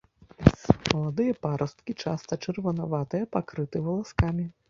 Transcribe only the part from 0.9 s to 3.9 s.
Маладыя парасткі часта чырванаватыя, пакрыты